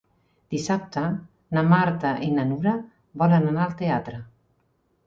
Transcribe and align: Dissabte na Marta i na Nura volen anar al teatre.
Dissabte 0.53 1.03
na 1.57 1.65
Marta 1.75 2.15
i 2.29 2.31
na 2.39 2.49
Nura 2.55 2.75
volen 3.25 3.49
anar 3.53 3.65
al 3.71 3.79
teatre. 3.85 4.23